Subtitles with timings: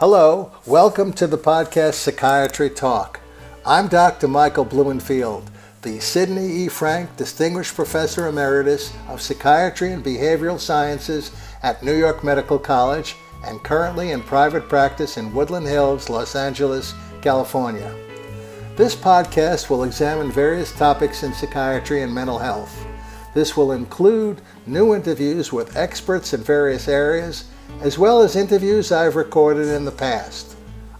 [0.00, 3.18] Hello, welcome to the podcast Psychiatry Talk.
[3.66, 4.28] I'm Dr.
[4.28, 5.50] Michael Blumenfield,
[5.82, 6.68] the Sidney E.
[6.68, 11.32] Frank Distinguished Professor Emeritus of Psychiatry and Behavioral Sciences
[11.64, 16.94] at New York Medical College and currently in private practice in Woodland Hills, Los Angeles,
[17.20, 17.92] California.
[18.76, 22.86] This podcast will examine various topics in psychiatry and mental health.
[23.34, 27.46] This will include new interviews with experts in various areas
[27.80, 30.56] as well as interviews I've recorded in the past.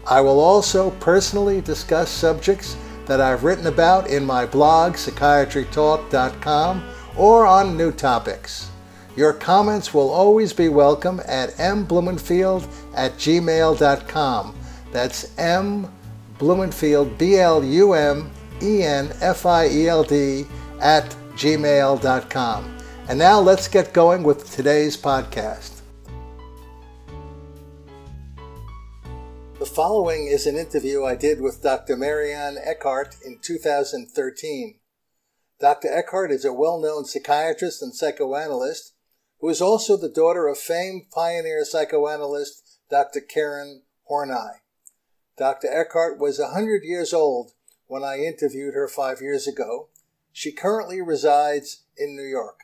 [0.06, 6.84] I will also personally discuss subjects that I've written about in my blog, psychiatrytalk.com,
[7.16, 8.70] or on new topics.
[9.16, 14.54] Your comments will always be welcome at mblumenfield at gmail.com.
[14.92, 15.92] That's M
[16.38, 18.30] Blumenfield, B L U M
[18.62, 20.46] E N F I E L D,
[20.80, 22.78] at gmail.com.
[23.08, 25.77] And now let's get going with today's podcast.
[29.58, 31.96] The following is an interview I did with Dr.
[31.96, 34.78] Marianne Eckardt in 2013.
[35.58, 35.88] Dr.
[35.88, 38.92] Eckardt is a well known psychiatrist and psychoanalyst
[39.40, 43.20] who is also the daughter of famed pioneer psychoanalyst Dr.
[43.20, 44.60] Karen Horney.
[45.36, 45.66] Dr.
[45.66, 47.50] Eckardt was 100 years old
[47.88, 49.88] when I interviewed her five years ago.
[50.32, 52.60] She currently resides in New York.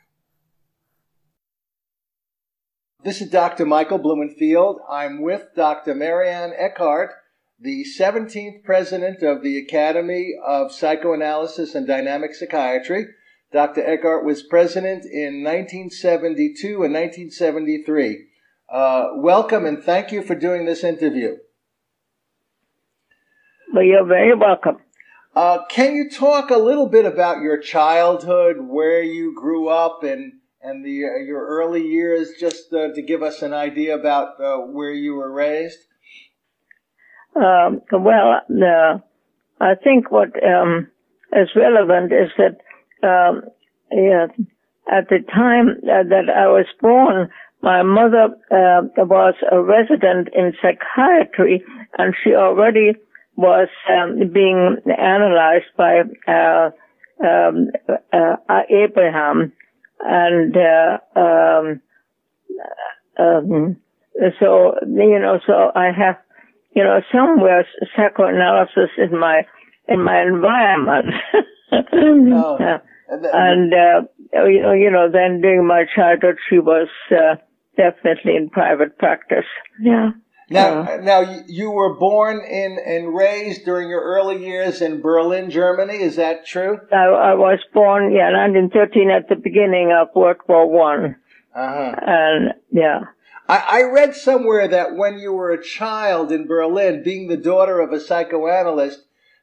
[3.05, 3.67] This is Dr.
[3.67, 4.81] Michael Blumenfield.
[4.91, 5.95] I'm with Dr.
[5.95, 7.11] Marianne Eckardt,
[7.61, 13.09] the 17th president of the Academy of Psychoanalysis and Dynamic Psychiatry.
[13.53, 13.83] Dr.
[13.83, 18.27] Eckardt was president in 1972 and 1973.
[18.73, 21.37] Uh, welcome and thank you for doing this interview.
[23.75, 24.79] Well, you're very welcome.
[25.37, 30.41] Uh, can you talk a little bit about your childhood, where you grew up, and
[30.65, 34.57] and the uh, your early years, just uh, to give us an idea about uh,
[34.57, 35.79] where you were raised?
[37.37, 38.41] Um, well,
[39.61, 40.89] I think what um,
[41.33, 42.57] is relevant is that
[43.07, 43.43] um,
[43.93, 44.27] yeah,
[44.91, 47.29] at the time uh, that I was born,
[47.61, 51.63] my mother uh, was a resident in psychiatry,
[51.99, 52.93] and she already
[53.37, 56.71] was um, being analyzed by uh,
[57.23, 57.71] um,
[58.71, 59.53] Abraham
[60.01, 61.81] and uh, um,
[63.19, 63.77] um,
[64.41, 66.17] so you know, so I have
[66.75, 67.67] you know somewhere
[67.97, 69.43] psychoanalysis in my
[69.89, 71.15] in my environment.
[71.73, 72.59] oh,
[73.09, 77.37] and, and uh, you know, you know, then during my childhood, she was uh,
[77.77, 79.47] definitely in private practice.
[79.81, 80.11] Yeah.
[80.51, 85.51] Now, uh, now you were born in and raised during your early years in Berlin,
[85.51, 85.95] Germany.
[85.95, 86.81] Is that true?
[86.93, 91.17] I, I was born, yeah, 1913 at the beginning of World War One.
[91.55, 91.95] Uh-huh.
[92.07, 93.01] And yeah.
[93.49, 97.81] I, I read somewhere that when you were a child in Berlin, being the daughter
[97.81, 99.01] of a psychoanalyst,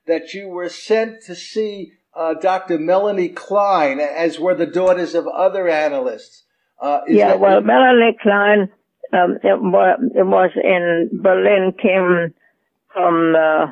[0.07, 2.77] that you were sent to see uh, Dr.
[2.77, 6.43] Melanie Klein, as were the daughters of other analysts.
[6.79, 8.69] Uh, yeah, well, Melanie Klein
[9.13, 12.33] um, it, was, it was in Berlin, came
[12.93, 13.71] from, uh,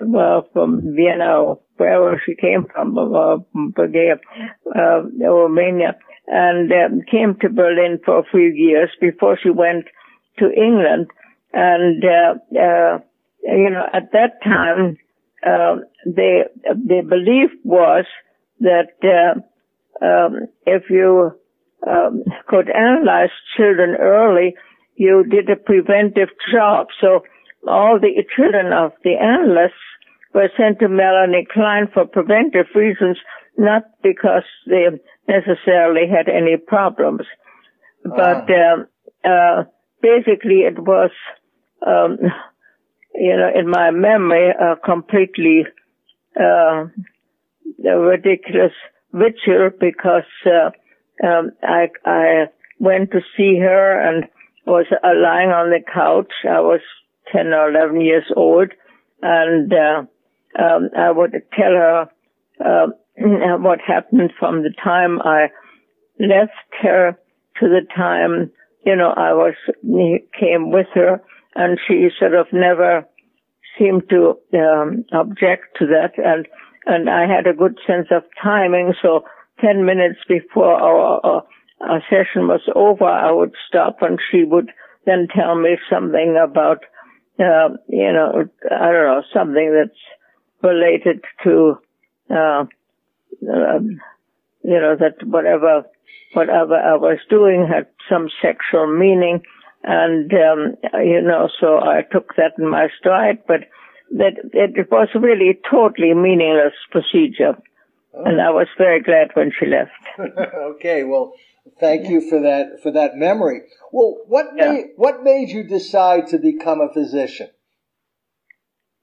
[0.00, 4.16] well, from Vienna, wherever she came from, uh, Bulgaria,
[4.74, 5.96] uh, Romania,
[6.26, 9.86] and um, came to Berlin for a few years before she went
[10.38, 11.08] to England.
[11.52, 12.98] And, uh, uh,
[13.42, 14.96] you know, at that time,
[15.44, 18.04] uh, the, the belief was
[18.60, 19.40] that, uh,
[20.04, 21.39] um, if you
[21.86, 24.54] um, could analyze children early,
[24.96, 26.88] you did a preventive job.
[27.00, 27.24] So
[27.66, 29.72] all the children of the analysts
[30.34, 33.18] were sent to Melanie Klein for preventive reasons,
[33.56, 34.86] not because they
[35.28, 37.22] necessarily had any problems.
[38.04, 39.64] But uh, uh,
[40.00, 41.10] basically, it was,
[41.86, 42.18] um,
[43.14, 45.66] you know, in my memory, a completely
[46.38, 46.86] uh,
[47.78, 48.72] ridiculous
[49.12, 50.70] ritual because uh,
[51.22, 52.44] um, I, I
[52.78, 54.24] went to see her and
[54.66, 56.32] was uh, lying on the couch.
[56.44, 56.80] I was
[57.32, 58.72] 10 or 11 years old.
[59.22, 60.02] And, uh,
[60.58, 62.08] um, I would tell her,
[62.64, 62.86] uh,
[63.58, 65.48] what happened from the time I
[66.18, 66.52] left
[66.82, 67.18] her
[67.60, 68.50] to the time,
[68.84, 69.54] you know, I was,
[70.38, 71.22] came with her.
[71.54, 73.06] And she sort of never
[73.78, 76.12] seemed to, um, object to that.
[76.16, 76.46] And,
[76.86, 79.24] and I had a good sense of timing, so
[79.60, 81.44] 10 minutes before our, our,
[81.80, 84.70] our session was over, I would stop and she would
[85.06, 86.84] then tell me something about,
[87.38, 89.98] uh, you know, I don't know, something that's
[90.62, 91.78] related to,
[92.30, 92.64] uh,
[93.42, 93.80] uh,
[94.62, 95.84] you know, that whatever,
[96.34, 99.42] whatever I was doing had some sexual meaning.
[99.82, 103.60] and um, you know, so I took that in my stride, but
[104.10, 107.56] that it was really a totally meaningless procedure.
[108.12, 109.90] And I was very glad when she left.
[110.74, 111.34] okay, well,
[111.78, 113.62] thank you for that for that memory.
[113.92, 114.72] Well, what yeah.
[114.72, 117.48] made what made you decide to become a physician?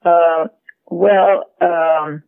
[0.03, 0.47] Uh,
[0.89, 2.23] well, um,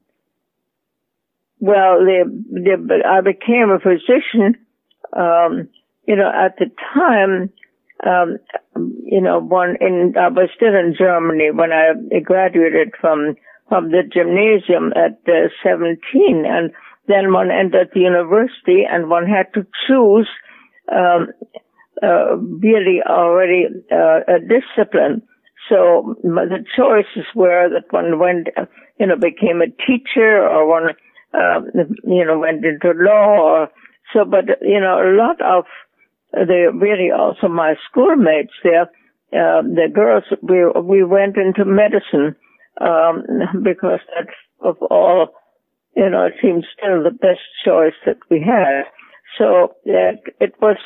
[1.59, 4.55] well, the, the, I became a physician.
[5.15, 5.69] Um,
[6.05, 7.51] you know, at the time,
[8.05, 8.37] um,
[9.03, 11.93] you know, one in I was still in Germany when I
[12.23, 13.35] graduated from
[13.69, 16.71] from the gymnasium at uh, 17, and
[17.07, 20.27] then one entered the university, and one had to choose
[20.91, 21.27] um,
[22.03, 25.21] uh, really already uh, a discipline.
[25.69, 28.47] So the choices were that one went,
[28.99, 30.89] you know, became a teacher, or one,
[31.33, 31.61] uh,
[32.03, 33.69] you know, went into law, or
[34.13, 34.25] so.
[34.25, 35.65] But you know, a lot of
[36.31, 38.89] the really also my schoolmates there,
[39.33, 42.35] uh, the girls, we, we went into medicine,
[42.79, 43.23] um,
[43.63, 45.29] because that's of all,
[45.95, 48.83] you know, it seems still the best choice that we had.
[49.37, 50.77] So it, it was,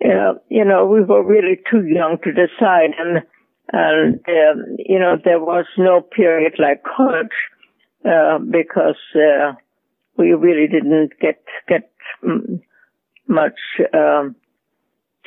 [0.00, 3.22] you know, you know, we were really too young to decide and,
[3.72, 7.26] and, um, you know, there was no period like college,
[8.04, 9.52] uh, because, uh,
[10.16, 11.92] we really didn't get, get
[13.26, 13.58] much,
[13.92, 14.34] um,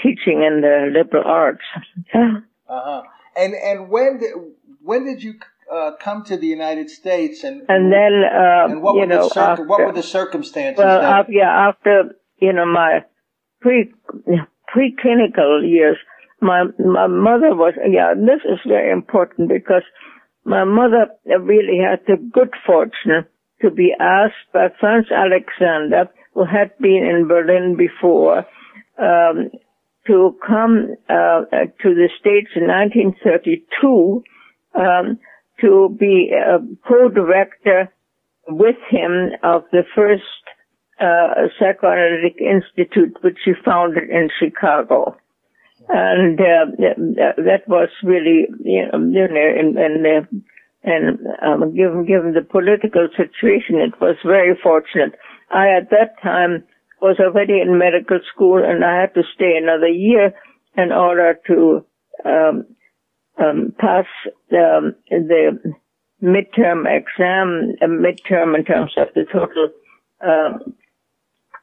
[0.01, 1.61] teaching in the liberal arts.
[2.13, 3.03] uh-huh.
[3.35, 4.33] And and when did
[4.81, 5.35] when did you
[5.71, 9.29] uh, come to the United States and and then uh, and what you were know
[9.29, 10.77] the after, what were the circumstances?
[10.77, 13.06] Well, after, yeah, after you know my
[13.62, 13.94] pre
[14.75, 15.97] preclinical years,
[16.41, 18.13] my my mother was yeah.
[18.15, 19.83] This is very important because
[20.44, 23.25] my mother really had the good fortune
[23.62, 28.39] to be asked by Franz Alexander, who had been in Berlin before,
[28.97, 29.51] um,
[30.07, 31.41] to come uh,
[31.81, 34.24] to the States in 1932
[34.74, 35.19] um,
[35.62, 37.92] to be a co-director
[38.48, 40.24] with him of the first
[41.00, 45.16] uh, psychoanalytic institute, which he founded in Chicago.
[45.90, 50.44] And uh, that was really, you know, and, and,
[50.84, 55.13] and um, given given the political situation, it was very fortunate.
[55.50, 56.63] I at that time
[57.02, 60.34] was already in medical school and I had to stay another year
[60.78, 61.86] in order to
[62.24, 62.66] um,
[63.38, 64.06] um, pass
[64.50, 65.75] the, the
[66.22, 69.69] midterm exam, uh, midterm in terms of the total
[70.22, 70.74] um,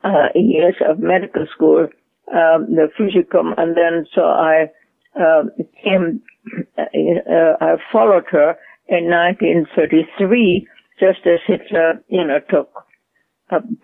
[0.05, 1.89] uh, years of medical school,
[2.33, 4.71] um, the Physikum, and then so I
[5.19, 5.45] uh,
[5.83, 6.21] came,
[6.77, 8.57] uh, I followed her
[8.89, 10.67] in 1933,
[11.01, 12.71] just as Hitler, you know, took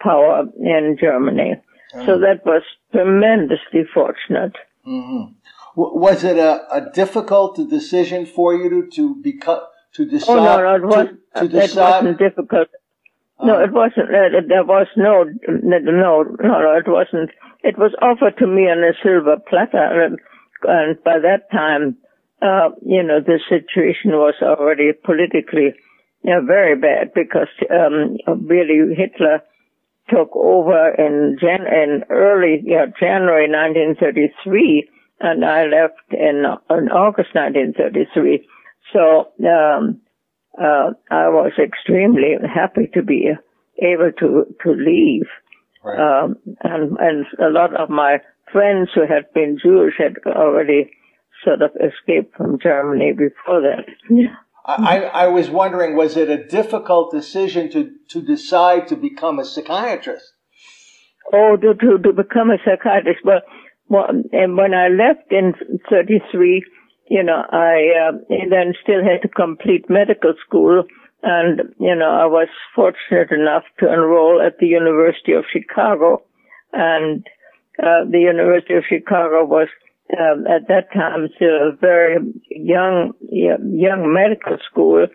[0.01, 1.55] power in Germany.
[1.95, 2.07] Mm.
[2.07, 4.57] So that was tremendously fortunate.
[4.87, 5.33] Mm-hmm.
[5.76, 9.61] Was it a, a difficult decision for you to, to become
[9.94, 10.38] to decide?
[10.38, 11.06] Oh no, no, it, was,
[11.37, 12.69] to, to it wasn't difficult.
[13.43, 13.65] No, uh-huh.
[13.65, 14.09] it wasn't.
[14.11, 17.31] Uh, there was no, no, no, no, it wasn't.
[17.62, 20.19] It was offered to me on a silver platter, and,
[20.62, 21.97] and by that time,
[22.41, 25.75] uh, you know, the situation was already politically
[26.25, 28.17] you know, very bad because um,
[28.47, 29.43] really Hitler
[30.09, 34.88] took over in Jan- in early yeah, January 1933,
[35.25, 38.47] and I left in, in August 1933.
[38.93, 40.03] So um,
[40.60, 43.31] uh, I was extremely happy to be
[43.82, 45.27] able to to leave,
[45.82, 45.99] right.
[45.99, 48.19] um, and and a lot of my
[48.53, 50.91] friends who had been Jewish had already
[51.43, 53.84] sort of escaped from Germany before that.
[54.10, 54.37] Yeah.
[54.67, 59.44] I, I was wondering, was it a difficult decision to, to decide to become a
[59.44, 60.32] psychiatrist?
[61.34, 63.20] Oh, to, to, to become a psychiatrist.
[63.25, 63.43] Well,
[63.88, 65.55] well, and when I left in
[65.91, 66.64] 33,
[67.08, 70.84] you know, I uh, then still had to complete medical school.
[71.22, 76.22] And, you know, I was fortunate enough to enroll at the University of Chicago.
[76.72, 77.26] And
[77.79, 79.69] uh, the University of Chicago was
[80.19, 82.19] um, at that time still a very
[82.50, 85.06] young young medical school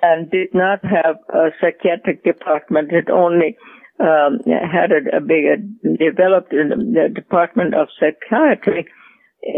[0.00, 2.92] and did not have a psychiatric department.
[2.92, 3.56] It only
[4.00, 8.86] um, had a, a big developed in the department of psychiatry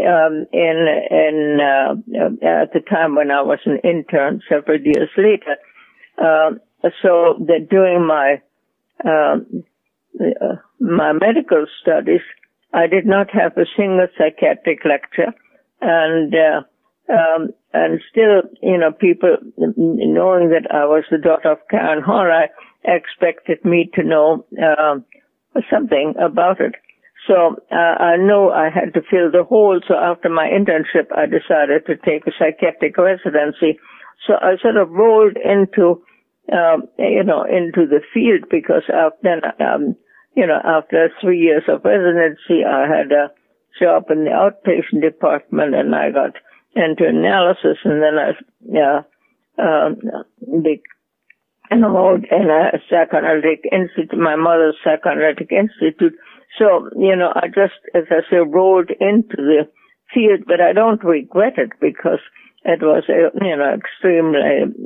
[0.07, 1.93] um, in in uh,
[2.45, 5.57] at the time when I was an intern several years later.
[6.17, 6.57] Uh,
[7.01, 8.41] so that during my
[9.05, 9.63] um,
[10.19, 12.21] uh, my medical studies,
[12.73, 15.33] I did not have a single psychiatric lecture,
[15.81, 16.61] and uh,
[17.11, 22.47] um, and still, you know, people knowing that I was the daughter of Karen Horney
[22.83, 24.99] expected me to know uh,
[25.69, 26.75] something about it.
[27.27, 29.79] So uh, I knew I had to fill the hole.
[29.87, 33.79] So after my internship, I decided to take a psychiatric residency.
[34.25, 36.01] So I sort of rolled into,
[36.51, 38.83] um, you know, into the field because
[39.21, 39.95] then, um,
[40.35, 43.31] you know, after three years of residency, I had a
[43.79, 46.35] job in the outpatient department and I got
[46.75, 48.31] into analysis and then I,
[48.65, 49.01] yeah,
[49.59, 49.99] um,
[51.71, 56.13] the, enrolled in a psychoanalytic institute, my mother's psychoanalytic institute.
[56.59, 59.69] So, you know, I just, as I say, rolled into the
[60.13, 62.19] field, but I don't regret it because
[62.63, 64.39] it was, you know, extremely,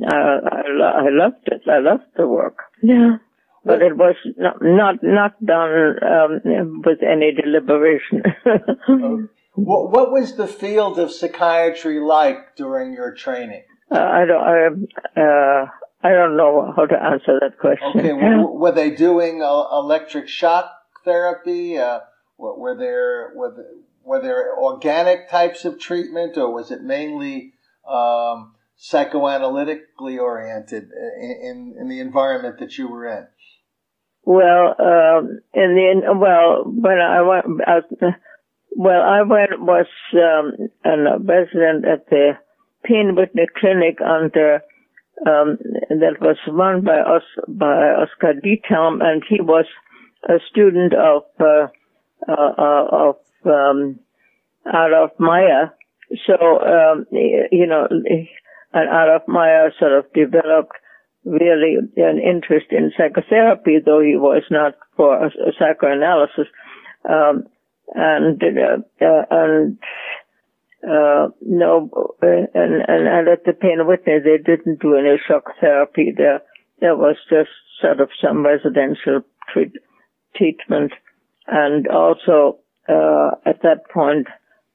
[0.06, 1.62] uh, I, I loved it.
[1.68, 2.58] I loved the work.
[2.82, 3.18] Yeah.
[3.64, 8.22] But it was not, not, not done, um, with any deliberation.
[9.54, 13.64] what, what was the field of psychiatry like during your training?
[13.90, 15.66] Uh, I don't, I, uh,
[16.06, 17.92] I don't know how to answer that question.
[17.96, 20.70] Okay, were, they doing uh, electric shock
[21.04, 21.78] therapy?
[21.78, 22.00] Uh,
[22.38, 23.66] were there were there,
[24.04, 27.54] were there organic types of treatment, or was it mainly
[27.88, 33.26] um, psychoanalytically oriented in, in, in the environment that you were in?
[34.22, 38.06] Well, um, in the well, when I went, uh,
[38.76, 42.32] well, I went was um, a resident at the
[42.84, 44.60] Payne Whitney Clinic under
[45.24, 45.58] um,
[45.88, 49.64] that was run by us by Oscar Diethelm, and he was
[50.28, 51.68] a student of uh,
[52.28, 53.98] uh, uh of um,
[54.68, 55.72] Adolf Meyer.
[56.26, 60.76] So um, you know, and Adolf Meyer sort of developed
[61.24, 66.46] really an interest in psychotherapy, though he was not for psychoanalysis.
[67.08, 67.44] Um,
[67.94, 69.78] and uh, uh, and
[70.82, 71.90] uh, no,
[72.22, 76.12] uh, and, and, and at the Payne Whitney, they didn't do any shock therapy.
[76.16, 76.42] There,
[76.80, 79.72] there was just sort of some residential treat,
[80.36, 80.92] treatment.
[81.46, 84.26] And also, uh, at that point,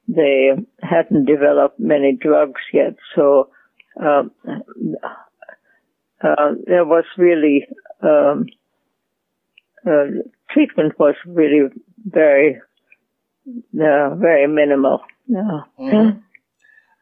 [0.08, 0.50] they
[0.82, 2.96] hadn't developed many drugs yet.
[3.14, 3.50] So,
[4.00, 4.32] um,
[6.22, 7.66] uh, there was really,
[8.02, 8.46] um,
[9.86, 11.68] uh, treatment was really
[12.04, 12.60] very,
[13.46, 15.00] uh, very minimal.
[15.26, 15.60] Yeah.
[15.78, 16.18] Mm-hmm.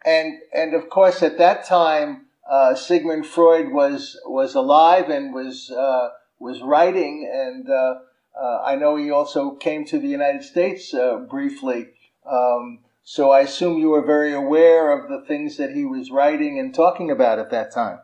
[0.05, 5.71] And and of course, at that time, uh, Sigmund Freud was was alive and was
[5.71, 7.95] uh, was writing, and uh,
[8.41, 11.89] uh I know he also came to the United States uh, briefly.
[12.31, 16.59] Um, so I assume you were very aware of the things that he was writing
[16.59, 17.99] and talking about at that time.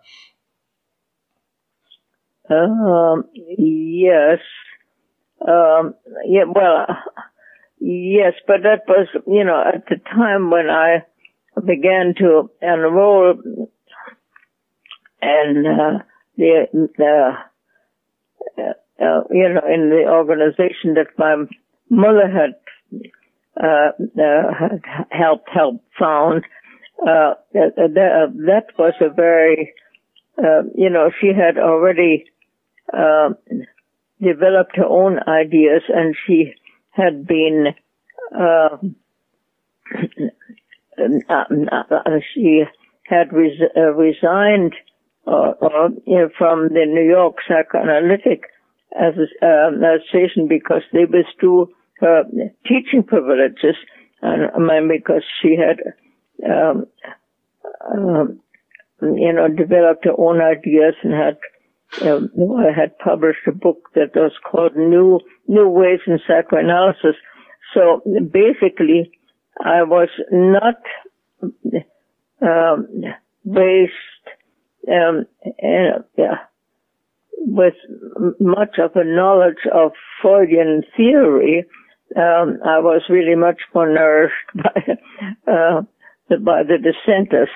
[2.50, 4.40] Um, yes.
[5.46, 5.94] Um,
[6.26, 6.44] yeah.
[6.44, 6.86] Well
[7.78, 11.04] Yes, but that was, you know, at the time when I
[11.64, 13.34] began to enroll
[15.20, 15.98] and uh,
[16.36, 17.32] the, the
[18.58, 21.44] uh, uh, you know, in the organization that my
[21.90, 22.54] mother had
[23.62, 26.44] uh, uh, had helped help found.
[27.00, 29.74] Uh, that, that was a very,
[30.74, 32.24] you know, she had already
[34.20, 36.54] developed her own ideas, and she
[36.96, 37.66] had been
[38.34, 38.78] uh,
[42.34, 42.64] she
[43.04, 44.74] had res- uh, resigned
[45.26, 45.88] uh, uh,
[46.38, 48.44] from the New York Psychoanalytic
[48.94, 51.68] Association because they withdrew
[52.00, 52.24] her
[52.66, 53.76] teaching privileges,
[54.22, 55.80] and because she had,
[56.48, 56.86] um,
[57.92, 58.40] um,
[59.02, 61.38] you know, developed her own ideas and had
[62.02, 67.16] um, I had published a book that was called New New Ways in Psychoanalysis.
[67.74, 69.12] So basically,
[69.60, 70.76] I was not
[72.42, 72.86] um,
[73.44, 73.92] based
[74.88, 75.26] um,
[75.58, 76.38] in, yeah,
[77.38, 77.74] with
[78.40, 81.64] much of a knowledge of Freudian theory.
[82.14, 85.82] Um, I was really much more nourished by uh,
[86.40, 87.48] by the dissenters.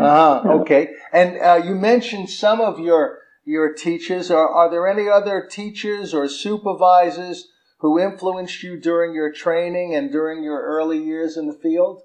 [0.00, 0.88] Ah, okay.
[1.12, 4.30] And uh, you mentioned some of your your teachers?
[4.30, 7.48] Are, there any other teachers or supervisors
[7.80, 12.02] who influenced you during your training and during your early years in the field?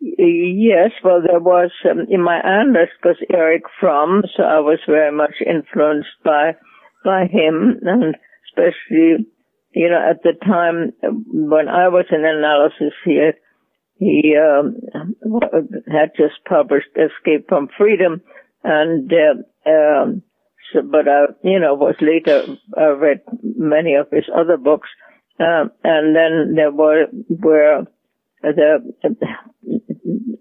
[0.00, 5.14] Yes, well, there was um, in my analyst was Erich Fromm, so I was very
[5.14, 6.52] much influenced by
[7.04, 8.16] by him, and
[8.48, 9.26] especially,
[9.74, 13.34] you know, at the time when I was in analysis here,
[13.98, 14.76] he um,
[15.86, 18.22] had just published Escape from Freedom,
[18.64, 20.22] and uh, um,
[20.72, 22.44] but I, you know, was later
[22.76, 24.88] I read many of his other books,
[25.38, 27.86] um, and then there were were
[28.42, 28.92] the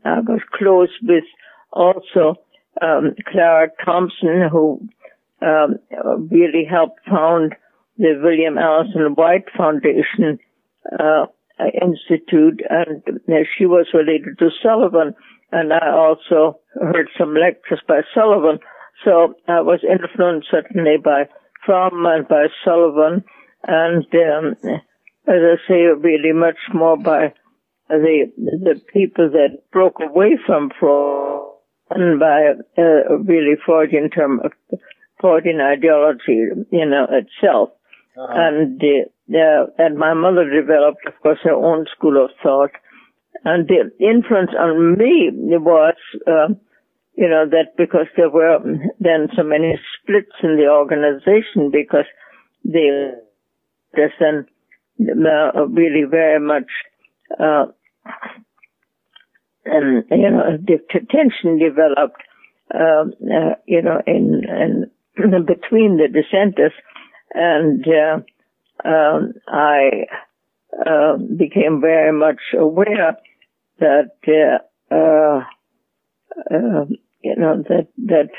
[0.05, 1.23] I was close with
[1.71, 2.35] also
[2.81, 4.87] um, Clara Thompson, who
[5.41, 5.75] um,
[6.29, 7.55] really helped found
[7.97, 10.39] the William Alanson White Foundation
[10.97, 11.25] uh,
[11.81, 13.03] Institute, and
[13.57, 15.13] she was related to Sullivan,
[15.51, 18.59] and I also heard some lectures by Sullivan.
[19.05, 21.29] So I was influenced certainly by
[21.65, 23.23] Fromm and by Sullivan,
[23.67, 24.55] and um,
[25.27, 27.33] as I say, really much more by
[27.89, 31.49] the the people that broke away from Freud
[31.89, 34.41] and by uh, really Freudian term,
[35.19, 37.69] Freudian ideology, you know, itself.
[38.17, 38.33] Uh-huh.
[38.35, 42.71] And uh, and my mother developed, of course, her own school of thought,
[43.43, 45.95] and the influence on me was,
[46.27, 46.53] uh,
[47.19, 48.59] you know, that because there were
[49.01, 52.05] then so many splits in the organization because
[52.63, 53.21] the
[53.93, 54.45] there's then
[55.27, 56.69] uh, really very much
[57.37, 57.65] uh,
[59.65, 60.79] and you know the
[61.11, 62.21] tension developed
[62.73, 64.91] um, uh, you know in, in
[65.45, 66.71] between the dissenters
[67.33, 70.05] and uh, um, I
[70.85, 73.17] uh, became very much aware
[73.79, 74.11] that
[74.89, 75.41] uh,
[77.21, 78.29] you know that that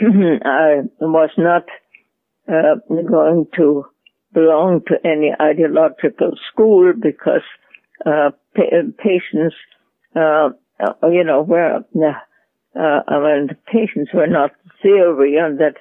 [0.44, 1.64] I was not
[2.48, 3.84] going to
[4.32, 7.42] belong to any ideological school because
[8.06, 9.56] uh, pa- patients,
[10.16, 10.50] uh,
[11.10, 15.76] you know, were, uh, I mean, the patients were not theory and that,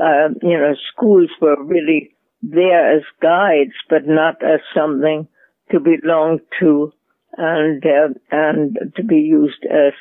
[0.00, 2.10] uh, you know, schools were really
[2.42, 5.28] there as guides, but not as something
[5.70, 6.92] to belong to
[7.36, 9.92] and, uh, and to be used as,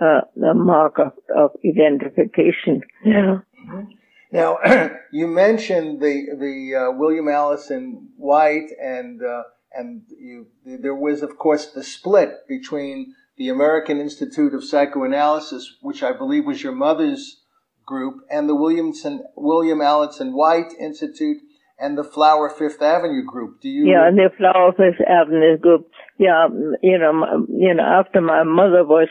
[0.00, 2.82] uh, a mark of, of identification.
[3.04, 3.40] Yeah.
[3.66, 3.92] Mm-hmm.
[4.30, 4.58] Now,
[5.12, 9.42] you mentioned the the uh, William Alanson White, and uh,
[9.72, 16.02] and you, there was, of course, the split between the American Institute of Psychoanalysis, which
[16.02, 17.40] I believe was your mother's
[17.86, 21.38] group, and the Williamson William Alanson White Institute,
[21.78, 23.60] and the Flower Fifth Avenue group.
[23.62, 23.86] Do you?
[23.86, 25.90] Yeah, the Flower Fifth Avenue group.
[26.18, 26.48] Yeah,
[26.82, 29.08] you know, you know, after my mother was,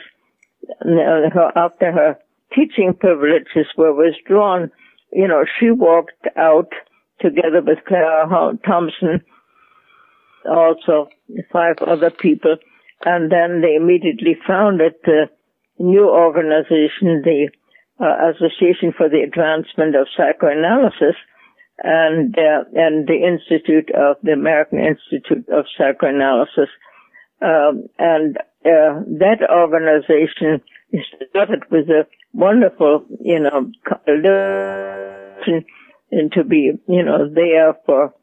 [1.55, 2.17] after her
[2.53, 4.71] teaching privileges were withdrawn
[5.11, 6.71] you know, she walked out
[7.19, 9.21] together with Clara Thompson,
[10.45, 11.09] also
[11.51, 12.57] five other people,
[13.05, 15.25] and then they immediately founded the
[15.79, 17.49] new organization, the
[17.99, 21.15] uh, Association for the Advancement of Psychoanalysis,
[21.83, 26.69] and uh, and the Institute of the American Institute of Psychoanalysis,
[27.41, 30.61] um, and uh, that organization
[31.29, 33.71] started with a wonderful, you know,
[36.11, 38.13] and to be, you know, there for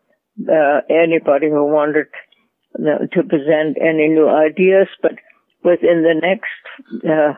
[0.48, 2.06] uh, anybody who wanted
[2.76, 4.88] to present any new ideas.
[5.00, 5.14] But
[5.62, 7.34] within the next uh,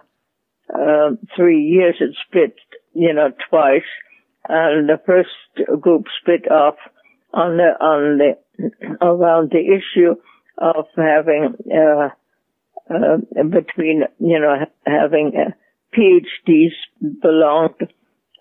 [0.74, 2.56] uh, three years, it split,
[2.94, 3.82] you know, twice.
[4.48, 6.76] And the first group split off
[7.34, 8.36] on the on the
[9.02, 10.14] around the issue
[10.58, 12.08] of having uh,
[12.88, 14.54] uh, between you know
[14.86, 15.50] having uh,
[15.96, 16.72] PhDs
[17.20, 17.92] belonged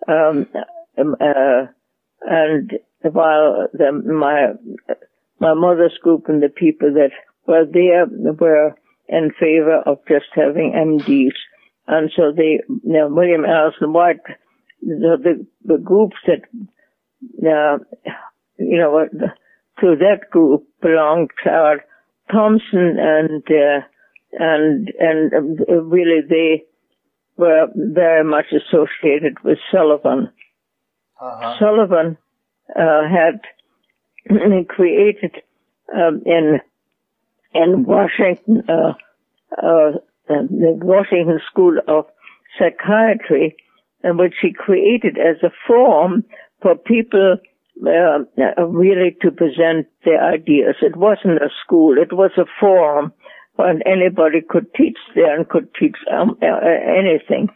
[0.08, 0.46] um,
[0.98, 1.66] um, uh,
[2.22, 4.52] and while the, my
[5.38, 7.10] my mother's group and the people that
[7.46, 8.74] were there were
[9.08, 11.36] in favor of just having MDs,
[11.86, 14.20] and so they you know, William Alanson White
[14.82, 16.42] the, the, the groups that
[17.42, 17.78] uh,
[18.58, 19.06] you know
[19.80, 21.80] to that group belonged Clara
[22.30, 23.80] Thompson and uh,
[24.32, 26.64] and and uh, really they
[27.36, 30.30] were very much associated with Sullivan.
[31.20, 31.58] Uh-huh.
[31.58, 32.18] Sullivan
[32.74, 33.40] uh, had
[34.68, 35.36] created
[35.94, 36.60] um, in
[37.54, 38.92] in Washington uh,
[39.56, 39.92] uh,
[40.28, 42.06] the Washington School of
[42.58, 43.56] Psychiatry,
[44.02, 46.24] in which he created as a forum
[46.60, 47.38] for people
[47.84, 50.76] uh, really to present their ideas.
[50.82, 53.12] It wasn't a school; it was a forum
[53.58, 57.48] and anybody could teach there and could teach um, anything.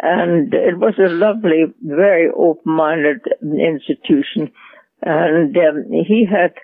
[0.00, 4.52] And it was a lovely, very open-minded institution.
[5.02, 6.54] And um, he had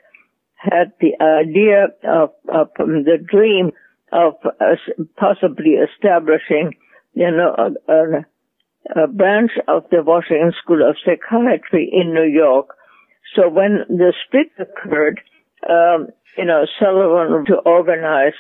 [0.57, 3.72] had the idea of, of um, the dream
[4.12, 4.77] of uh,
[5.16, 6.75] possibly establishing,
[7.14, 12.77] you know, a, a, a branch of the Washington School of Psychiatry in New York.
[13.35, 15.21] So when the split occurred,
[15.69, 18.35] um, you know, Sullivan to organize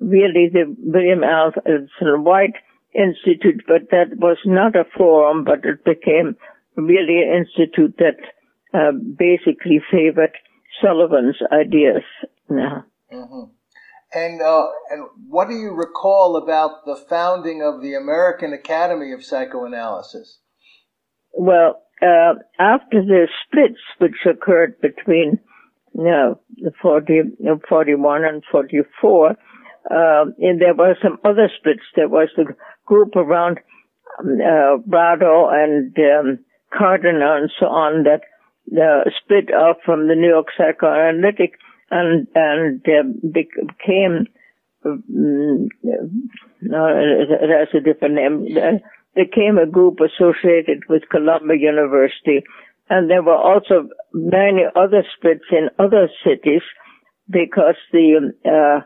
[0.00, 2.54] really the William Alanson White
[2.94, 6.36] Institute, but that was not a forum, but it became
[6.76, 8.18] really an institute that
[8.72, 10.32] uh, basically favored
[10.82, 12.02] Sullivan's ideas.
[12.50, 12.82] Yeah.
[13.12, 13.50] Mm-hmm.
[14.12, 19.24] And uh, and what do you recall about the founding of the American Academy of
[19.24, 20.38] Psychoanalysis?
[21.36, 25.40] Well, uh, after the splits which occurred between
[25.94, 26.40] no,
[26.82, 27.20] 40,
[27.68, 29.30] 41 and 44.
[29.30, 29.34] Uh,
[30.38, 31.82] and there were some other splits.
[31.94, 33.58] There was the group around
[34.18, 36.38] um, uh, Brado and um,
[36.72, 38.22] Kardiner and so on that
[38.72, 41.58] uh, split off from the New York Psychoanalytic
[41.90, 44.26] and and uh, became
[44.84, 45.68] um,
[46.62, 48.80] has a different name.
[49.14, 52.42] Became a group associated with Columbia University,
[52.90, 56.62] and there were also many other splits in other cities
[57.30, 58.80] because the uh,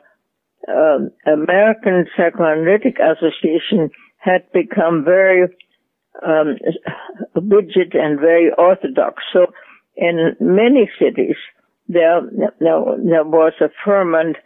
[0.70, 5.48] uh, American Psychoanalytic Association had become very
[6.26, 6.56] um,
[7.34, 9.22] rigid and very orthodox.
[9.32, 9.46] So
[9.96, 11.36] in many cities,
[11.88, 12.20] there,
[12.60, 14.36] there, there was a ferment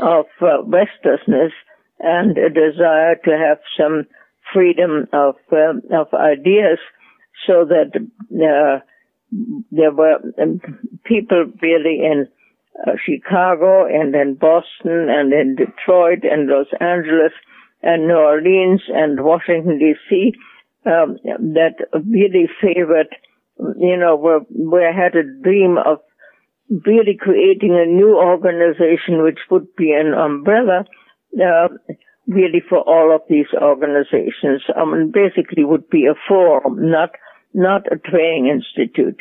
[0.00, 1.52] of uh, restlessness
[2.00, 4.06] and a desire to have some
[4.52, 6.78] freedom of uh, of ideas,
[7.46, 8.84] so that uh,
[9.70, 10.60] there were um,
[11.04, 12.28] people really in
[12.86, 17.32] uh, Chicago and in Boston and in Detroit and Los Angeles
[17.82, 20.32] and New Orleans and Washington D.C.
[20.84, 21.18] Um,
[21.54, 23.14] that really favored,
[23.78, 25.98] you know, were, were had a dream of
[26.86, 30.84] really creating a new organization which would be an umbrella
[31.36, 31.68] uh,
[32.26, 34.62] really for all of these organizations.
[34.74, 37.10] I mean, basically would be a forum, not
[37.54, 39.20] not a training institute.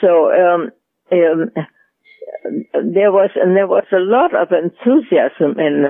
[0.00, 0.70] So um,
[1.12, 1.50] um,
[2.72, 5.86] there was and there was a lot of enthusiasm in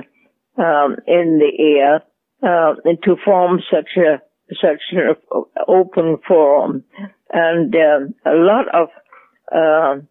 [0.57, 2.03] um, in the air
[2.43, 4.21] uh, to form such a
[4.61, 5.15] such an
[5.67, 6.83] open forum,
[7.31, 8.89] and uh, a lot of
[9.53, 10.01] uh,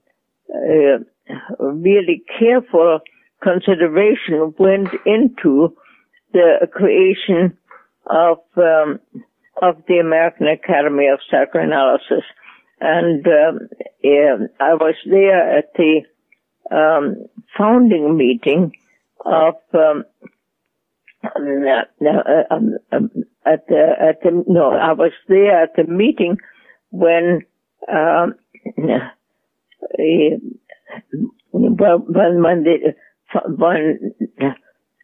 [0.55, 3.01] uh, really careful
[3.43, 5.75] consideration went into
[6.33, 7.57] the creation
[8.07, 9.01] of um,
[9.61, 12.25] of the American Academy of Psychoanalysis,
[12.81, 13.69] and um,
[14.61, 16.03] I was there at the
[16.71, 17.27] um,
[17.59, 18.73] founding meeting
[19.25, 20.05] of um,
[21.25, 23.11] uh, um, um,
[23.45, 26.39] at the at the no, I was there at the meeting
[26.91, 27.43] when
[27.89, 28.35] um,
[31.51, 32.03] when
[32.43, 32.95] when the
[33.57, 34.15] when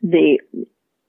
[0.03, 0.39] the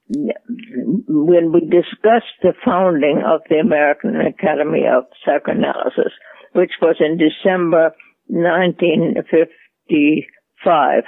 [0.10, 6.14] when we discussed the founding of the American Academy of Psychoanalysis,
[6.54, 7.94] which was in December
[8.28, 11.04] 1955,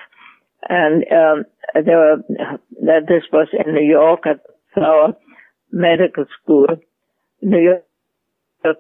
[0.68, 2.18] and um, there
[2.82, 4.42] that this was in New York at
[4.74, 5.14] Flower
[5.72, 6.68] Medical School,
[7.42, 7.86] New York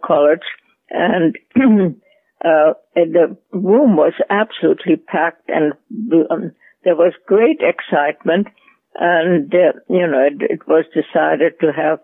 [0.03, 0.43] College,
[0.89, 1.37] and
[2.43, 5.71] uh, the room was absolutely packed, and
[6.29, 6.51] um,
[6.83, 8.47] there was great excitement
[8.95, 11.99] and, uh, you know, it, it was decided to have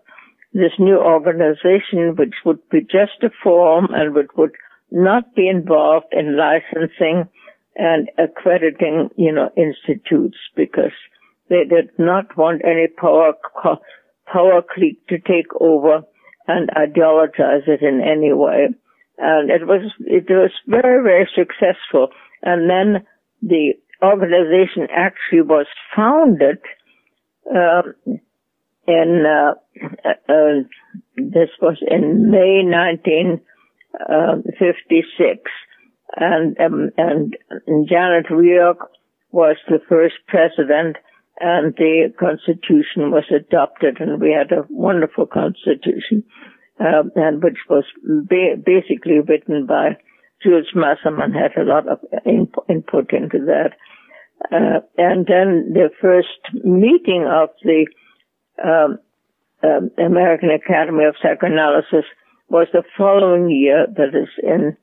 [0.52, 4.54] this new organization, which would be just a forum and which would
[4.90, 7.28] not be involved in licensing
[7.74, 10.94] and accrediting, you know, institutes because
[11.48, 13.34] they did not want any power,
[14.32, 16.02] power clique to take over
[16.48, 18.68] and ideologize it in any way.
[19.18, 22.08] And it was, it was very, very successful.
[22.42, 23.06] And then
[23.42, 23.74] the
[24.06, 26.58] organization actually was founded
[27.50, 27.94] um,
[28.86, 29.54] in uh,
[30.28, 30.62] uh,
[31.16, 35.50] this was in May 1956,
[36.16, 37.36] and um, and
[37.88, 38.88] Janet Rioch
[39.32, 40.96] was the first president,
[41.40, 46.22] and the Constitution was adopted, and we had a wonderful Constitution,
[46.80, 49.96] uh, and which was ba- basically written by
[50.42, 53.72] Jules Masserman had a lot of input into that.
[54.44, 57.86] Uh, and then the first meeting of the
[58.62, 58.98] um,
[59.62, 62.04] um, American Academy of Psychoanalysis
[62.48, 64.76] was the following year, that is in,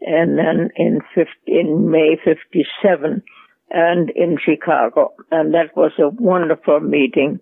[0.00, 3.22] and then in 50, in May 57,
[3.70, 5.12] and in Chicago.
[5.30, 7.40] And that was a wonderful meeting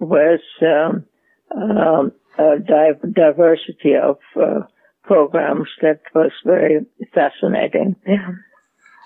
[0.00, 1.04] with um,
[1.54, 4.60] um, a diversity of uh,
[5.02, 7.96] programs that was very fascinating.
[8.06, 8.30] Yeah.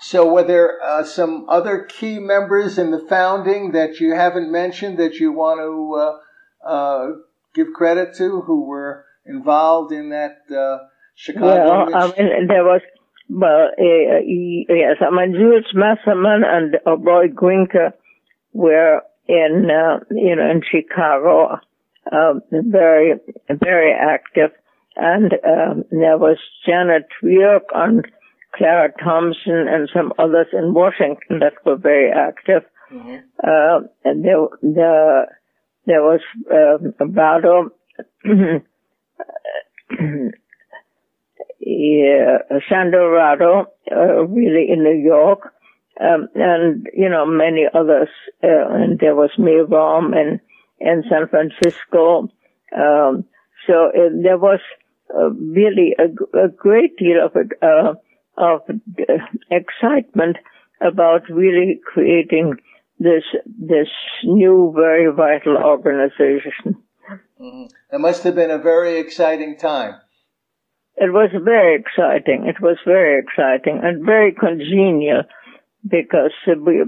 [0.05, 4.97] So, were there uh, some other key members in the founding that you haven't mentioned
[4.97, 7.07] that you want to uh, uh,
[7.55, 11.45] give credit to who were involved in that uh, Chicago?
[11.45, 12.81] Well, I mean, there was,
[13.29, 17.93] well, uh, yes, I mean, Jules Masserman and Roy Grinker
[18.51, 21.59] were in, uh, you know, in Chicago,
[22.51, 23.13] very,
[23.49, 24.51] very active.
[24.97, 26.37] And um, there was
[26.67, 28.05] Janet Rioch and
[28.55, 32.63] Clara Thompson and some others in Washington that were very active.
[32.91, 33.15] Mm-hmm.
[33.43, 35.25] Uh, and there, the,
[35.85, 37.71] there was um, Brado,
[41.59, 42.37] yeah,
[42.69, 45.53] Sandor Rado, uh, really in New York,
[45.99, 48.09] um, and you know many others.
[48.43, 50.39] Uh, and there was Mayrom in
[50.79, 52.29] in San Francisco.
[52.75, 53.25] Um,
[53.67, 54.59] so uh, there was
[55.13, 56.05] uh, really a,
[56.37, 57.93] a, great deal of it, uh,
[58.37, 58.61] of
[59.51, 60.37] excitement
[60.81, 62.55] about really creating
[62.99, 63.89] this this
[64.23, 66.75] new very vital organization.
[67.39, 67.65] Mm-hmm.
[67.95, 69.95] It must have been a very exciting time.
[70.95, 72.45] It was very exciting.
[72.45, 75.23] It was very exciting and very congenial
[75.87, 76.83] because we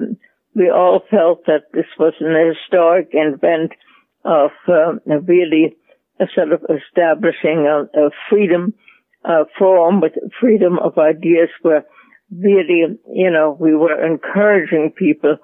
[0.56, 3.72] we all felt that this was an historic event
[4.24, 4.94] of uh,
[5.28, 5.76] really
[6.20, 8.74] a sort of establishing a, a freedom
[9.28, 11.86] uh, forum with freedom of ideas where
[12.32, 15.38] really, you know, we were encouraging people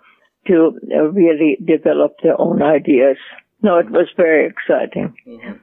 [0.48, 3.18] to uh, really develop their own ideas.
[3.62, 5.14] No, it was very exciting.
[5.28, 5.58] Mm-hmm.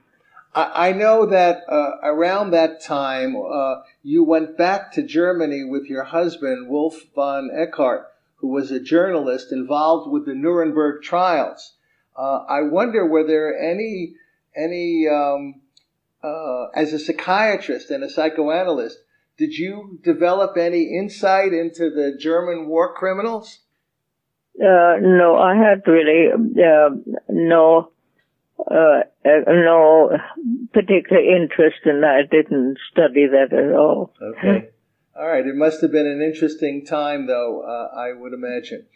[0.55, 6.05] I, know that uh, around that time uh, you went back to Germany with your
[6.05, 11.75] husband, Wolf von Eckardt, who was a journalist involved with the Nuremberg trials.
[12.17, 14.15] Uh, I wonder were there any
[14.57, 15.61] any um,
[16.23, 18.99] uh, as a psychiatrist and a psychoanalyst,
[19.37, 23.61] did you develop any insight into the German war criminals?
[24.61, 26.91] Uh, no, I had really uh,
[27.29, 27.93] no
[28.59, 30.11] uh, uh, no
[30.73, 32.25] particular interest in that.
[32.25, 34.13] I didn't study that at all.
[34.21, 34.71] Okay.
[35.17, 35.47] All right.
[35.47, 38.87] It must have been an interesting time, though, uh, I would imagine.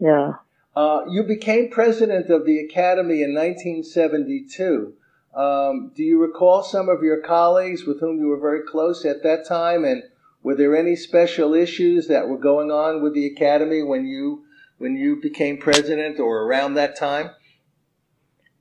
[0.00, 0.34] Yeah.
[0.74, 4.94] Uh, you became president of the Academy in 1972.
[5.34, 9.22] Um, do you recall some of your colleagues with whom you were very close at
[9.22, 9.84] that time?
[9.84, 10.02] And
[10.42, 14.44] were there any special issues that were going on with the Academy when you
[14.78, 17.30] when you became president or around that time?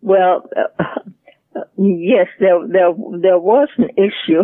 [0.02, 0.84] Well, uh,
[1.78, 4.44] yes, there there there was an issue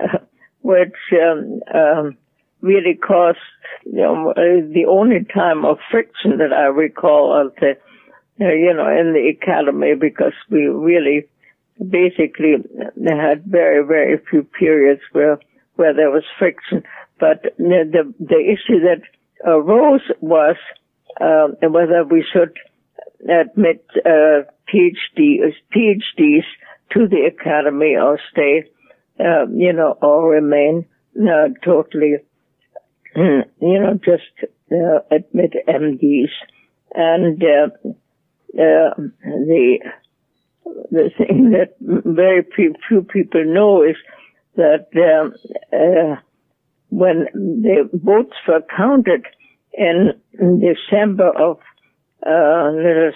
[0.62, 2.16] which um, um,
[2.62, 3.38] really caused
[3.84, 7.74] you know the only time of friction that I recall of the
[8.38, 11.26] you know in the academy because we really
[11.78, 12.56] basically
[13.06, 15.38] had very very few periods where
[15.76, 16.82] where there was friction,
[17.20, 19.02] but the the issue that
[19.44, 20.56] arose was
[21.20, 22.56] uh, whether we should
[23.22, 25.38] admit uh, PhD,
[25.74, 26.44] PhDs
[26.92, 28.64] to the academy or stay,
[29.20, 32.16] uh, you know, or remain uh, totally,
[33.16, 36.30] you know, just uh, admit MDs.
[36.94, 37.42] And
[38.54, 39.78] uh, the
[40.90, 43.96] the thing that very few people know is
[44.56, 45.34] that um,
[45.72, 46.16] uh,
[46.90, 49.24] when the votes were counted
[49.72, 51.58] in December of
[52.26, 52.72] uh,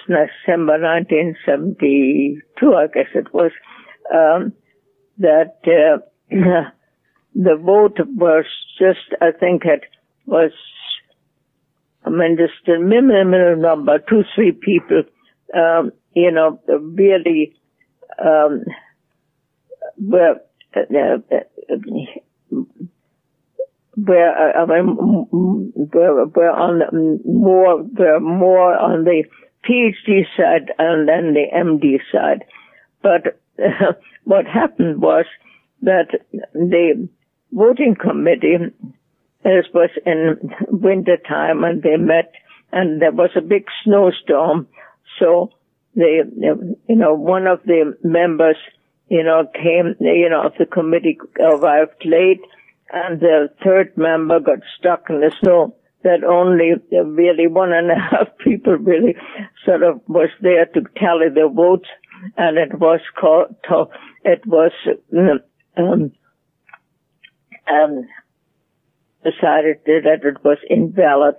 [0.07, 3.51] December 1972, I guess it was,
[4.14, 4.53] um,
[5.18, 5.99] that uh,
[7.35, 8.45] the vote was
[8.79, 9.83] just, I think it
[10.27, 10.53] was,
[12.05, 15.03] I mean, just a minimal number, two, three people,
[15.55, 17.55] um, you know, really,
[18.19, 18.65] um,
[19.99, 20.41] were,
[20.77, 21.29] uh, uh
[23.97, 24.97] I mean,
[25.93, 29.25] were, were on more were more on the
[29.69, 32.45] PhD side and then the MD side.
[33.03, 33.93] But uh,
[34.25, 35.27] what happened was
[35.83, 36.09] that
[36.55, 37.09] the
[37.53, 38.57] voting committee,
[39.45, 40.38] this was in
[40.69, 42.33] winter time, and they met,
[42.73, 44.69] and there was a big snowstorm.
[45.18, 45.51] So
[45.94, 48.57] you know one of the members
[49.09, 52.40] you know came you know of the committee arrived late
[52.92, 56.72] and the third member got stuck in the snow that only
[57.05, 59.14] really one and a half people really
[59.64, 61.88] sort of was there to tally the votes.
[62.37, 63.57] And it was called
[64.25, 64.72] it was
[65.77, 66.12] um,
[67.68, 68.09] um,
[69.25, 71.35] decided that it was invalid.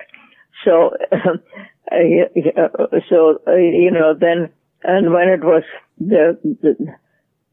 [0.66, 0.92] So
[1.94, 4.50] uh, so uh, you know then
[4.84, 5.64] and when it was
[6.00, 6.76] the, the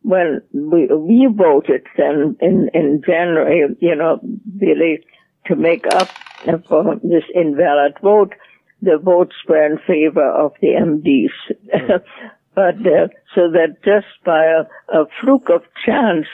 [0.02, 4.18] when we, we voted then in, in January, you know,
[4.60, 5.04] really
[5.46, 6.08] to make up
[6.66, 8.32] for this invalid vote,
[8.82, 12.00] the votes were in favor of the MDs.
[12.54, 16.26] but uh, so that just by a, a, fluke of chance,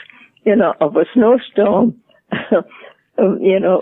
[0.45, 2.01] you know, of a snowstorm,
[3.17, 3.81] you know,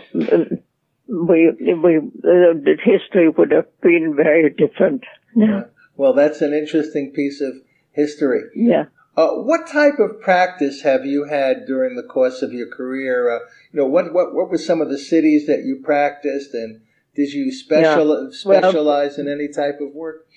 [1.07, 5.03] we we uh, the history would have been very different.
[5.35, 5.65] Yeah.
[5.95, 7.53] Well, that's an interesting piece of
[7.91, 8.41] history.
[8.55, 8.85] Yeah.
[9.17, 13.33] Uh, what type of practice have you had during the course of your career?
[13.33, 13.39] Uh,
[13.71, 16.81] you know, what, what what were some of the cities that you practiced, and
[17.15, 18.29] did you special yeah.
[18.31, 20.27] specialize well, in any type of work?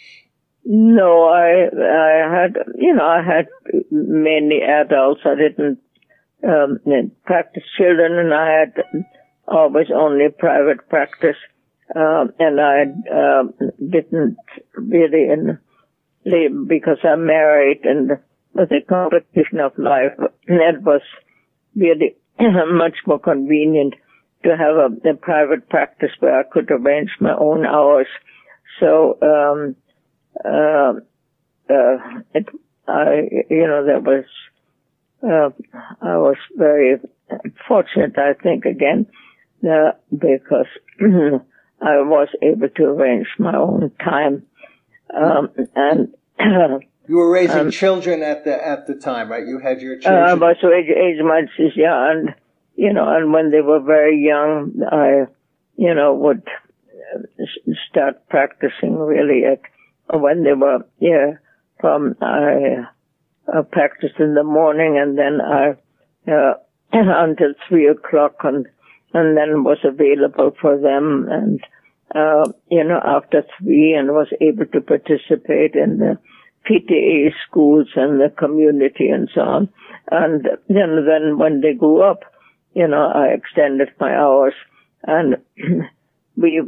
[0.65, 3.49] No, I I had you know I had
[3.91, 5.23] mainly adults.
[5.25, 5.81] I didn't
[6.47, 6.79] um,
[7.25, 8.75] practice children, and I had
[9.51, 11.37] always only private practice.
[11.95, 13.43] uh, and I uh,
[13.79, 14.37] didn't
[14.75, 15.59] really in,
[16.25, 18.11] live because I'm married and
[18.55, 20.13] the competition of life,
[20.47, 21.03] that was
[21.77, 23.95] really much more convenient
[24.45, 28.07] to have a, a, private practice where I could arrange my own hours.
[28.81, 29.77] So, um,
[30.45, 31.01] uh,
[31.73, 32.47] uh, it,
[32.87, 34.25] I, you know, that was,
[35.23, 35.51] uh,
[36.01, 36.97] I was very
[37.67, 39.07] fortunate, I think, again,
[39.65, 40.67] uh, because
[41.01, 44.45] I was able to arrange my own time.
[45.15, 46.15] Um, and
[47.09, 49.47] you were raising um, children at the at the time, right?
[49.47, 50.23] You had your uh, children.
[50.23, 52.35] Uh, I was age, age months, yeah, and
[52.77, 55.27] you know, and when they were very young, I,
[55.77, 56.43] you know, would
[57.89, 59.61] start practicing really at
[60.21, 61.33] when they were yeah
[61.81, 62.85] from I,
[63.53, 65.71] I practiced in the morning and then I
[66.31, 66.55] uh,
[66.93, 68.67] until three o'clock and
[69.15, 71.27] and then was available for them.
[71.31, 71.61] And
[72.15, 76.19] uh, you know after three and was able to participate in the
[76.69, 79.69] PTA schools and the community and so on.
[80.11, 82.21] And then when they grew up
[82.75, 84.55] you know I extended my hours.
[85.05, 85.37] And
[86.37, 86.63] we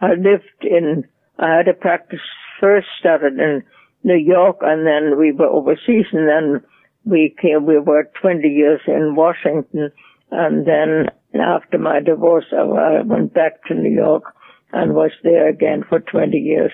[0.00, 1.04] I lived in
[1.38, 2.20] I had a practice
[2.60, 3.62] first started in
[4.04, 6.62] New York and then we were overseas and then
[7.04, 9.90] we came, we were 20 years in Washington
[10.30, 14.24] and then after my divorce I went back to New York
[14.72, 16.72] and was there again for 20 years.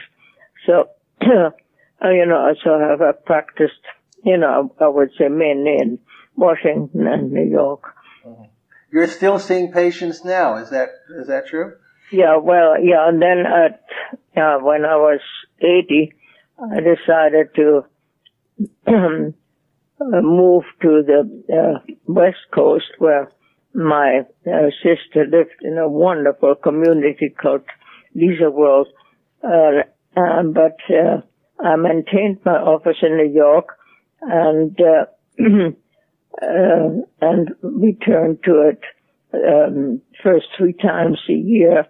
[0.67, 0.91] So,
[1.23, 3.73] you know, so I have practiced,
[4.25, 5.99] you know, I would say mainly in
[6.37, 7.95] Washington and New York.
[8.27, 8.45] Mm-hmm.
[8.93, 10.89] You're still seeing patients now, is that,
[11.19, 11.75] is that true?
[12.13, 13.83] Yeah, well, yeah, and then at,
[14.41, 15.21] uh, when I was
[15.61, 16.13] 80,
[16.59, 17.85] I decided to
[20.01, 23.31] move to the uh, west coast where
[23.77, 27.63] my uh, sister lived in a wonderful community called
[28.15, 28.89] Leisure World.
[29.45, 29.83] Uh,
[30.17, 31.21] uh but uh,
[31.63, 33.79] I maintained my office in New York
[34.23, 35.05] and uh,
[37.21, 38.81] and returned to it
[39.35, 41.87] um, first three times a year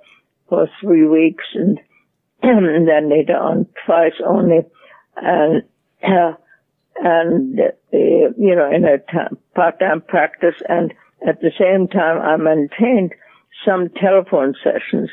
[0.49, 1.79] for three weeks and
[2.43, 4.61] and then later on twice only,
[5.17, 5.63] and
[6.03, 7.59] and
[7.93, 8.99] you know in a
[9.55, 10.93] part-time practice, and
[11.27, 13.13] at the same time I maintained
[13.65, 15.11] some telephone sessions.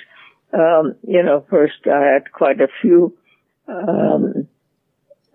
[0.53, 3.17] Um, you know, first I had quite a few,
[3.67, 4.47] um,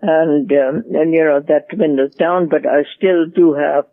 [0.01, 3.85] and um, and you know that dwindled down, but I still do have.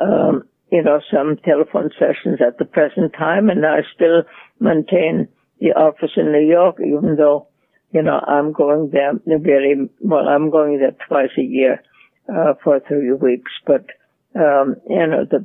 [0.00, 4.22] Um, you know, some telephone sessions at the present time, and I still
[4.60, 5.28] maintain
[5.60, 7.48] the office in New York, even though,
[7.92, 11.82] you know, I'm going there very well, I'm going there twice a year,
[12.32, 13.86] uh, for three weeks, but,
[14.36, 15.44] um, you know, the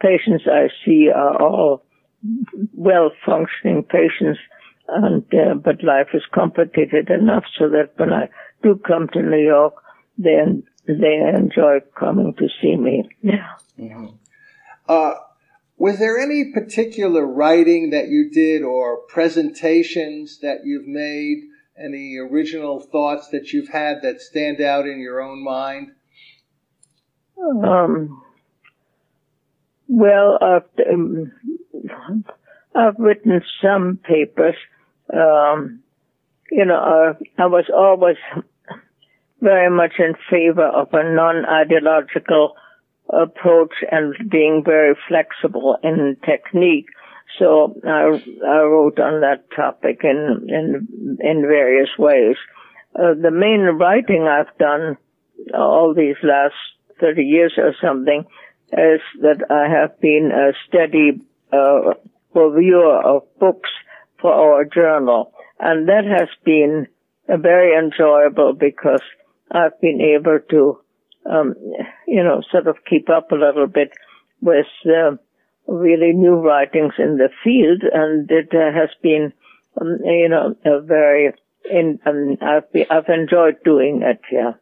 [0.00, 1.82] patients I see are all
[2.74, 4.38] well functioning patients
[4.88, 8.28] and, uh, but life is complicated enough so that when I
[8.62, 9.74] do come to New York,
[10.16, 10.38] they,
[10.86, 13.08] they enjoy coming to see me.
[13.22, 13.54] Yeah.
[13.78, 14.06] Mm-hmm.
[14.88, 15.14] Uh,
[15.76, 21.38] was there any particular writing that you did or presentations that you've made?
[21.78, 25.92] Any original thoughts that you've had that stand out in your own mind?
[27.38, 28.22] Um,
[29.88, 31.32] well, I've, um,
[32.74, 34.56] I've written some papers.
[35.12, 35.80] Um,
[36.50, 38.16] you know, uh, I was always
[39.40, 42.54] very much in favor of a non-ideological
[43.08, 46.86] approach and being very flexible in technique.
[47.38, 52.36] So I, I wrote on that topic in in in various ways.
[52.94, 54.96] Uh, the main writing I've done
[55.54, 56.54] all these last
[57.00, 58.24] thirty years or something
[58.72, 61.20] is that I have been a steady
[61.52, 61.94] uh,
[62.34, 63.70] reviewer of books
[64.20, 66.86] for our journal, and that has been
[67.28, 69.02] uh, very enjoyable because
[69.50, 70.80] I've been able to
[71.30, 71.54] um,
[72.06, 73.92] you know, sort of keep up a little bit
[74.40, 75.16] with uh,
[75.66, 79.32] really new writings in the field, and it uh, has been,
[79.80, 81.32] um, you know, a very.
[81.68, 84.20] In, um, I've, be, I've enjoyed doing it.
[84.30, 84.52] Yeah.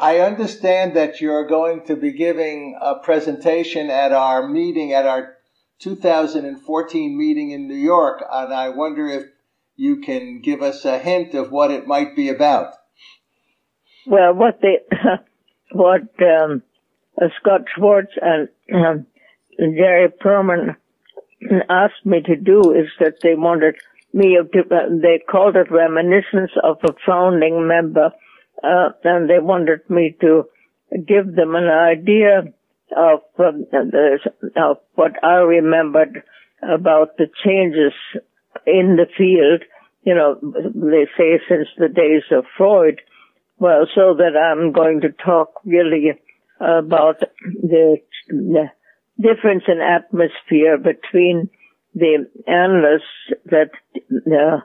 [0.00, 5.36] I understand that you're going to be giving a presentation at our meeting at our
[5.80, 9.24] 2014 meeting in New York, and I wonder if
[9.76, 12.72] you can give us a hint of what it might be about.
[14.06, 14.78] Well, what they,
[15.72, 16.62] what um,
[17.20, 19.06] uh, Scott Schwartz and um,
[19.58, 20.76] Jerry Perlman
[21.68, 23.76] asked me to do is that they wanted
[24.14, 28.12] me to, uh, they called it reminiscence of a founding member,
[28.62, 30.44] uh, and they wanted me to
[31.06, 32.40] give them an idea
[32.96, 34.18] of, um, the,
[34.56, 36.22] of what I remembered
[36.62, 37.92] about the changes
[38.66, 39.62] in the field,
[40.02, 43.00] you know, they say since the days of Freud.
[43.58, 46.12] Well, so that I'm going to talk really
[46.60, 47.98] about the,
[48.28, 48.70] the
[49.20, 51.50] difference in atmosphere between
[51.94, 53.70] the analysts that
[54.30, 54.60] uh,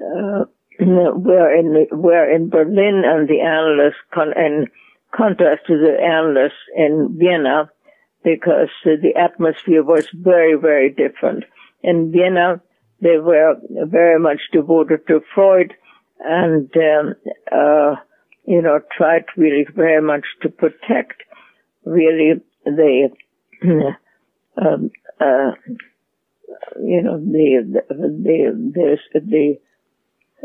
[0.00, 0.44] uh,
[0.80, 4.68] were in were in Berlin and the analysts con- in
[5.14, 7.70] contrast to the analysts in Vienna
[8.24, 11.44] because the atmosphere was very very different.
[11.82, 12.60] In Vienna,
[13.00, 15.74] they were very much devoted to Freud
[16.20, 17.14] and um,
[17.50, 17.96] uh,
[18.46, 21.22] you know tried really very much to protect
[21.84, 23.08] really the
[24.56, 25.52] um, uh,
[26.80, 29.58] you know the the the the, the,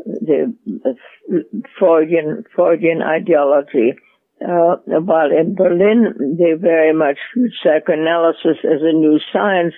[0.05, 0.53] the
[1.77, 3.93] Freudian Freudian ideology.
[4.39, 9.73] Uh, while in Berlin, they very much viewed psychoanalysis as a new science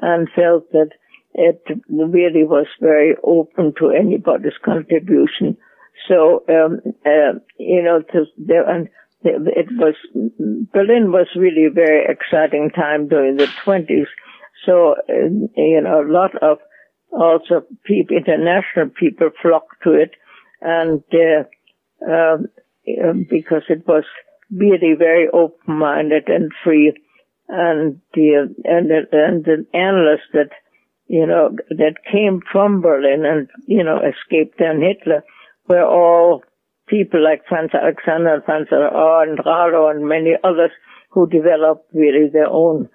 [0.00, 0.90] and felt that
[1.34, 5.56] it really was very open to anybody's contribution.
[6.08, 8.88] So, um, uh, you know, to, there, and
[9.22, 9.94] it was,
[10.72, 14.06] Berlin was really a very exciting time during the 20s.
[14.64, 16.58] So, uh, you know, a lot of
[17.14, 20.12] also people, international people flocked to it
[20.60, 22.46] and, uh, um,
[23.02, 24.04] um, because it was
[24.50, 26.92] really very open-minded and free
[27.48, 30.50] and the, and the, and the analysts that,
[31.06, 35.22] you know, that came from Berlin and, you know, escaped then Hitler
[35.68, 36.42] were all
[36.86, 40.70] people like Franz Alexander, Franz and Rado and many others
[41.10, 42.88] who developed really their own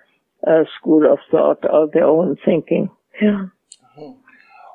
[0.46, 2.90] uh, school of thought or their own thinking.
[3.22, 3.46] Yeah.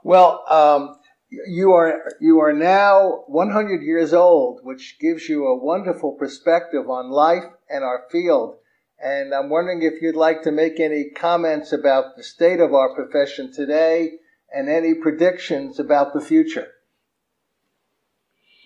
[0.05, 0.97] Well, um,
[1.31, 7.11] you are you are now 100 years old, which gives you a wonderful perspective on
[7.11, 8.59] life and our field.
[9.03, 12.95] And I'm wondering if you'd like to make any comments about the state of our
[12.95, 14.19] profession today
[14.53, 16.69] and any predictions about the future.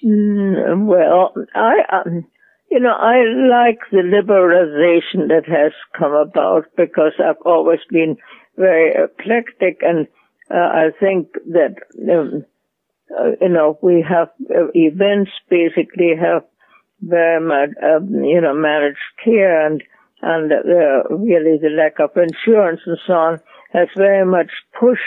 [0.05, 2.27] Mm, well, I, um,
[2.69, 8.17] you know, I like the liberalization that has come about because I've always been
[8.57, 10.09] very eclectic and
[10.51, 11.77] uh, I think that,
[12.11, 12.45] um,
[13.19, 16.45] uh, you know, we have uh, events basically have
[17.01, 19.83] very much, um, you know, managed care and,
[20.23, 23.41] and uh, really the lack of insurance and so on
[23.73, 25.03] has very much pushed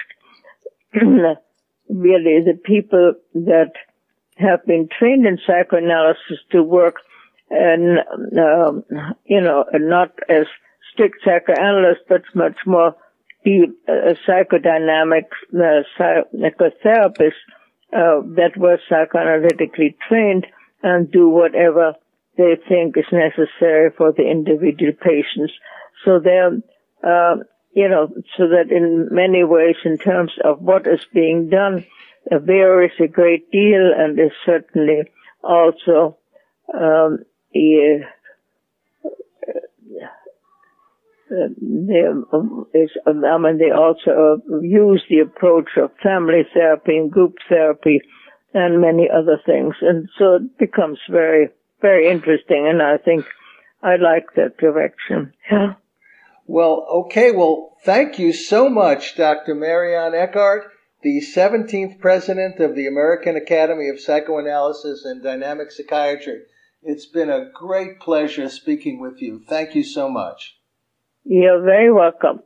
[0.94, 3.72] really the people that
[4.36, 6.98] have been trained in psychoanalysis to work
[7.50, 8.00] and,
[8.40, 8.84] um,
[9.26, 10.46] you know, not as
[10.94, 12.96] strict psychoanalysts, but much more
[13.46, 17.40] a psychodynamic uh, psychotherapist
[17.94, 20.48] uh, that was psychoanalytically trained
[20.84, 21.94] and do whatever
[22.38, 25.54] they think is necessary for the individual patients.
[26.06, 26.58] So they're,
[27.04, 27.38] uh,
[27.74, 31.86] you know, so that in many ways, in terms of what is being done,
[32.32, 35.04] varies a great deal and is certainly
[35.44, 36.18] also
[36.74, 37.20] um,
[37.54, 38.06] yeah,
[41.32, 48.02] they, I mean, they also use the approach of family therapy and group therapy
[48.54, 49.76] and many other things.
[49.82, 51.50] And so it becomes very,
[51.82, 52.68] very interesting.
[52.70, 53.26] And I think
[53.82, 55.34] I like that direction.
[55.50, 55.74] Yeah.
[56.46, 57.32] Well, okay.
[57.32, 59.56] Well, thank you so much, Dr.
[59.56, 60.66] Marianne Eckardt
[61.04, 66.42] the 17th president of the American Academy of Psychoanalysis and Dynamic Psychiatry.
[66.84, 69.42] It's been a great pleasure speaking with you.
[69.48, 70.58] Thank you so much.
[71.24, 72.40] You're very welcome.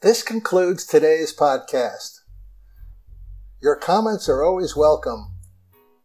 [0.00, 2.20] This concludes today's podcast.
[3.62, 5.30] Your comments are always welcome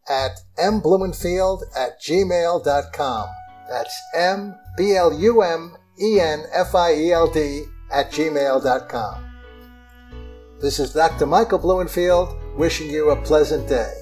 [0.08, 3.28] at mblumenfield at gmail.com.
[3.70, 9.26] That's M B L U M E N F I E L D at gmail.com.
[10.60, 11.24] This is Dr.
[11.24, 13.94] Michael Blumenfield wishing you a pleasant day.